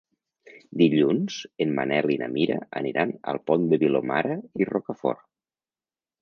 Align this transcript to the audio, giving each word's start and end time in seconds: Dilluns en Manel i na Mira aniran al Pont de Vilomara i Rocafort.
Dilluns 0.81 1.35
en 1.65 1.75
Manel 1.79 2.13
i 2.13 2.17
na 2.21 2.29
Mira 2.37 2.55
aniran 2.81 3.13
al 3.35 3.41
Pont 3.51 3.69
de 3.75 3.79
Vilomara 3.85 4.39
i 4.63 4.69
Rocafort. 4.73 5.25